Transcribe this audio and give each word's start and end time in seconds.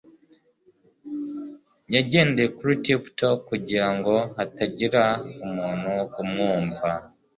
Yagendeye 1.93 2.49
kuri 2.57 2.73
tiptoe 2.85 3.37
kugirango 3.47 4.13
hatagira 4.37 5.03
umuntu 5.45 5.93
umwumva 6.21 6.87